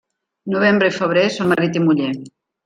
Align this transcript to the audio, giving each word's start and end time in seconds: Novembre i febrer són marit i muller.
Novembre 0.53 0.89
i 0.93 0.95
febrer 0.95 1.27
són 1.35 1.53
marit 1.53 1.79
i 1.83 1.85
muller. 1.85 2.11